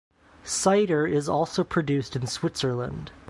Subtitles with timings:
[0.45, 3.11] Cidre is also produced in Switzerland.